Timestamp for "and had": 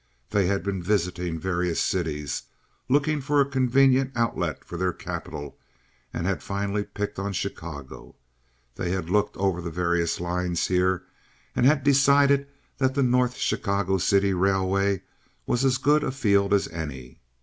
6.11-6.41, 11.55-11.83